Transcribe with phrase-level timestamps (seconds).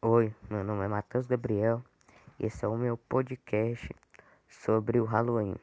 [0.00, 1.82] Oi, meu nome é Matheus Gabriel
[2.38, 3.92] e esse é o meu podcast
[4.48, 5.56] sobre o Halloween.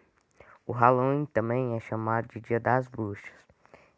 [0.67, 3.31] O Halloween também é chamado de Dia das Bruxas.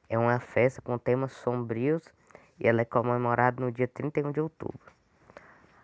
[0.07, 2.03] É uma festa com temas sombrios
[2.59, 4.93] e ela é comemorada no dia 31 de outubro.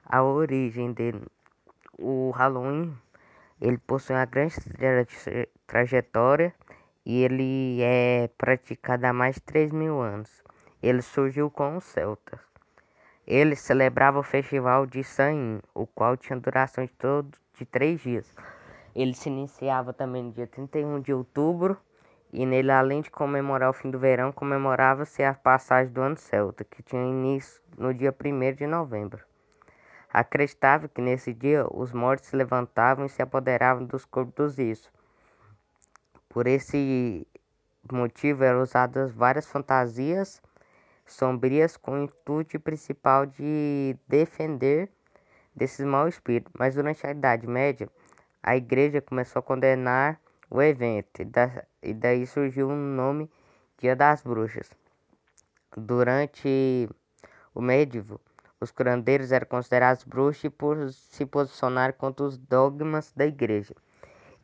[0.05, 1.25] A origem dele,
[1.97, 2.95] o Halloween,
[3.59, 4.55] ele possui uma grande
[5.65, 6.53] trajetória
[7.03, 10.43] e ele é praticado há mais de 3 mil anos.
[10.79, 12.52] Ele surgiu com os celtas.
[13.25, 18.35] Ele celebrava o festival de Samhain, o qual tinha duração de, todo, de três dias.
[18.93, 21.77] Ele se iniciava também no dia 31 de outubro,
[22.33, 26.63] e nele, além de comemorar o fim do verão, comemorava-se a passagem do ano celta,
[26.63, 29.23] que tinha início no dia 1 de novembro.
[30.11, 34.91] Acreditava que nesse dia os mortos se levantavam e se apoderavam dos corpos dos vivos.
[36.27, 37.25] Por esse
[37.91, 40.41] motivo eram usadas várias fantasias
[41.05, 44.89] sombrias com o intuito principal de defender
[45.55, 46.51] desses maus espíritos.
[46.57, 47.89] Mas durante a Idade Média,
[48.41, 50.19] a igreja começou a condenar
[50.49, 53.29] o evento e, da, e daí surgiu o nome
[53.77, 54.69] Dia das Bruxas.
[55.75, 56.87] Durante
[57.53, 58.21] o medievo,
[58.59, 63.75] os curandeiros eram considerados bruxos por se posicionar contra os dogmas da igreja.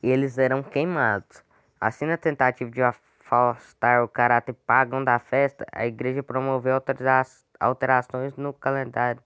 [0.01, 1.43] E eles eram queimados.
[1.79, 2.81] Assim, na tentativa de
[3.29, 6.81] afastar o caráter pagão da festa, a igreja promoveu
[7.59, 9.21] alterações no calendário,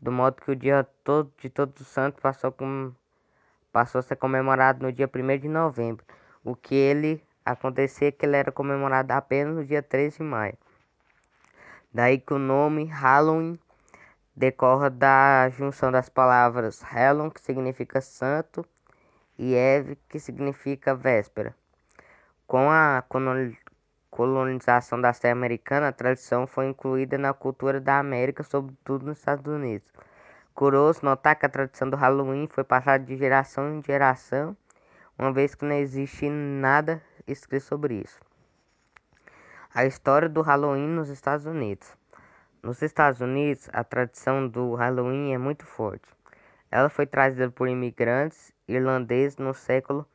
[0.00, 2.92] do modo que o dia todo de Todos os Santos passou, com,
[3.70, 6.04] passou a ser comemorado no dia 1 de novembro,
[6.42, 10.56] o que ele acontecia que ele era comemorado apenas no dia 13 de maio.
[11.92, 13.58] Daí que o nome Halloween
[14.34, 18.66] decorre da junção das palavras Halloween, que significa santo,
[19.38, 21.54] e Eve, que significa véspera.
[22.46, 23.02] Com a
[24.10, 29.46] colonização da terra americana, a tradição foi incluída na cultura da América, sobretudo nos Estados
[29.46, 29.90] Unidos.
[30.54, 34.54] Curioso notar que a tradição do Halloween foi passada de geração em geração,
[35.18, 38.20] uma vez que não existe nada escrito sobre isso.
[39.74, 41.96] A história do Halloween nos Estados Unidos.
[42.62, 46.06] Nos Estados Unidos, a tradição do Halloween é muito forte.
[46.70, 50.06] Ela foi trazida por imigrantes irlandeses no século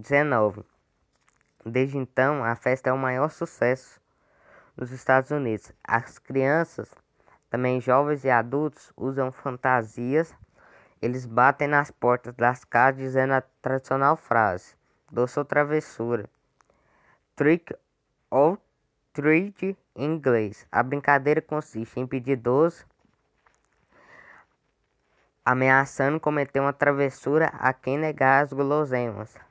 [0.00, 0.64] XIX
[1.68, 4.00] Desde então, a festa é o maior sucesso
[4.76, 5.72] nos Estados Unidos.
[5.82, 6.88] As crianças,
[7.50, 10.32] também jovens e adultos, usam fantasias.
[11.02, 14.76] Eles batem nas portas das casas dizendo a tradicional frase:
[15.10, 16.30] doce ou travessura.
[17.34, 17.74] Trick
[18.30, 18.58] or
[19.12, 20.64] treat em inglês.
[20.70, 22.86] A brincadeira consiste em pedir doce,
[25.44, 29.45] ameaçando cometer uma travessura a quem negar as guloseimas.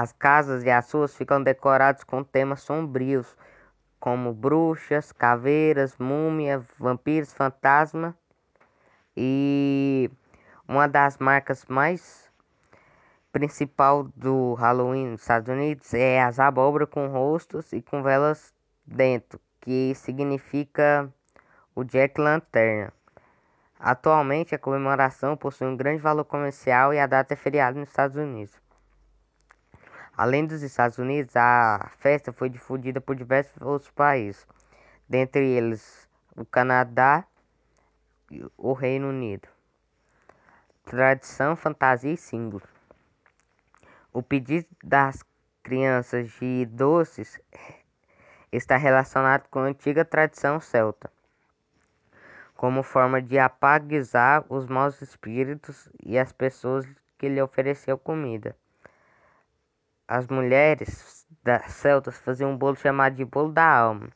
[0.00, 3.36] As casas e as ruas ficam decoradas com temas sombrios,
[3.98, 8.16] como bruxas, caveiras, múmia, vampiros, fantasma.
[9.16, 10.08] E
[10.68, 12.30] uma das marcas mais
[13.32, 18.54] principal do Halloween nos Estados Unidos é as abóboras com rostos e com velas
[18.86, 21.12] dentro, que significa
[21.74, 22.92] o Jack Lanterna.
[23.80, 28.16] Atualmente, a comemoração possui um grande valor comercial e a data é feriado nos Estados
[28.16, 28.67] Unidos.
[30.18, 34.44] Além dos Estados Unidos, a festa foi difundida por diversos outros países,
[35.08, 37.24] dentre eles o Canadá
[38.28, 39.46] e o Reino Unido.
[40.84, 42.64] Tradição, fantasia e símbolo.
[44.12, 45.22] O pedido das
[45.62, 47.38] crianças de doces
[48.50, 51.12] está relacionado com a antiga tradição celta,
[52.56, 56.84] como forma de apaguizar os maus espíritos e as pessoas
[57.16, 58.56] que lhe ofereciam comida.
[60.10, 64.08] As mulheres das celtas faziam um bolo chamado de bolo da alma.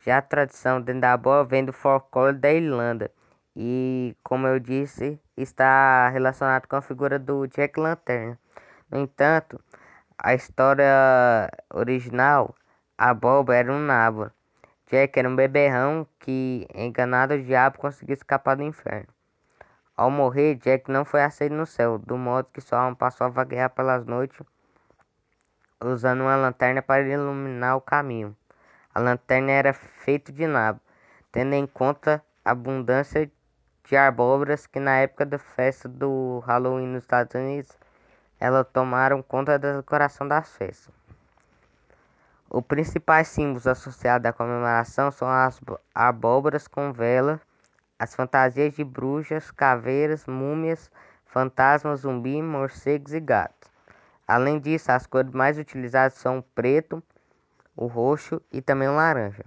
[0.00, 3.10] Já a tradição dentro da bola vem do folclore da Irlanda
[3.54, 8.38] e, como eu disse, está relacionado com a figura do Jack Lantern.
[8.90, 9.60] No entanto,
[10.16, 12.54] a história original,
[12.96, 14.30] a Boba era um nabo.
[14.90, 19.08] Jack era um beberrão que, enganado o diabo, conseguiu escapar do inferno.
[19.94, 23.30] Ao morrer, Jack não foi aceito no céu, do modo que sua alma passou a
[23.30, 24.40] vaguear pelas noites
[25.80, 28.36] usando uma lanterna para iluminar o caminho.
[28.94, 30.80] A lanterna era feita de nabo,
[31.30, 33.30] tendo em conta a abundância
[33.84, 37.70] de abóboras que na época da festa do Halloween nos Estados Unidos,
[38.40, 40.92] elas tomaram conta da decoração das festas.
[42.50, 45.60] Os principais símbolos associados à comemoração são as
[45.94, 47.40] abóboras com vela,
[47.98, 50.90] as fantasias de bruxas, caveiras, múmias,
[51.26, 53.67] fantasmas, zumbi, morcegos e gatos.
[54.28, 57.02] Além disso, as cores mais utilizadas são o preto,
[57.74, 59.46] o roxo e também o laranja.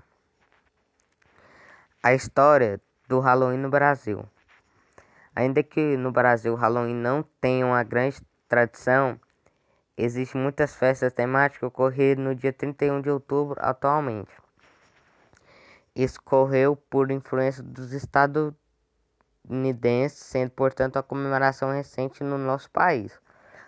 [2.01, 4.27] A história do Halloween no Brasil.
[5.35, 8.19] Ainda que no Brasil o Halloween não tenha uma grande
[8.49, 9.19] tradição,
[9.95, 14.31] existem muitas festas temáticas ocorrendo no dia 31 de outubro atualmente.
[15.95, 23.21] Isso ocorreu por influência dos estadunidenses, sendo portanto a comemoração recente no nosso país.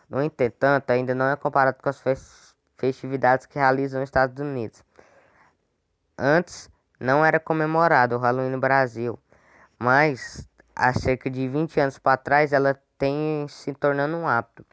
[0.09, 2.01] No entanto, ainda não é comparado com as
[2.77, 4.83] festividades que realizam nos Estados Unidos.
[6.17, 6.69] Antes
[6.99, 9.19] não era comemorado o Halloween no Brasil,
[9.79, 14.65] mas há cerca de 20 anos para trás ela tem se tornando um hábito.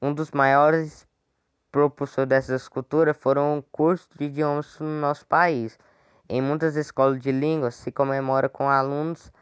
[0.00, 1.06] Um dos maiores
[1.70, 5.78] propulsores dessa cultura foram o curso de idiomas no nosso país.
[6.28, 9.32] Em muitas escolas de línguas se comemora com alunos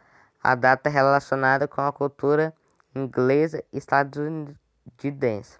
[0.42, 2.54] a data relacionada com a cultura
[2.94, 3.62] inglesa
[4.90, 5.58] estadunidense.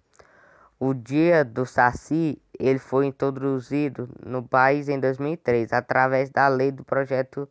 [0.79, 6.85] O Dia do Saci ele foi introduzido no país em 2003 através da lei do
[6.85, 7.49] projeto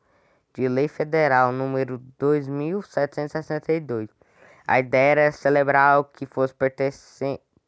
[0.54, 4.10] de lei federal número 2762.
[4.68, 6.54] A ideia era celebrar algo que fosse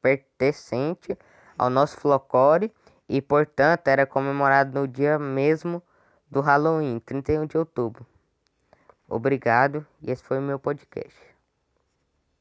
[0.02, 1.18] pertencente
[1.58, 2.72] ao nosso folclore
[3.08, 5.82] e, portanto, era comemorado no dia mesmo
[6.30, 8.06] do Halloween, 31 de outubro.
[9.08, 11.31] Obrigado e esse foi o meu podcast.